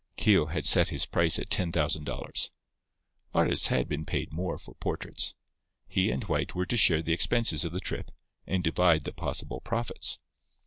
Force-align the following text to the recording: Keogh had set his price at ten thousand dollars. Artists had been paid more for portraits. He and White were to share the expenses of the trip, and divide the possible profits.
Keogh 0.17 0.47
had 0.47 0.65
set 0.65 0.89
his 0.89 1.05
price 1.05 1.37
at 1.37 1.51
ten 1.51 1.71
thousand 1.71 2.05
dollars. 2.05 2.49
Artists 3.35 3.67
had 3.67 3.87
been 3.87 4.03
paid 4.03 4.33
more 4.33 4.57
for 4.57 4.73
portraits. 4.73 5.35
He 5.87 6.09
and 6.09 6.23
White 6.23 6.55
were 6.55 6.65
to 6.65 6.75
share 6.75 7.03
the 7.03 7.13
expenses 7.13 7.63
of 7.65 7.71
the 7.71 7.79
trip, 7.79 8.09
and 8.47 8.63
divide 8.63 9.03
the 9.03 9.13
possible 9.13 9.61
profits. 9.61 10.17